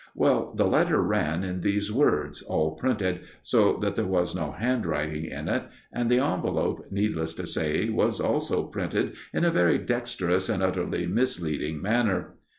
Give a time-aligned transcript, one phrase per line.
[0.15, 5.25] Well, the letter ran in these words, all printed, so that there was no handwriting
[5.25, 10.49] in it; and the envelope, needless to say, was also printed in a very dexterous
[10.49, 12.33] and utterly misleading manner.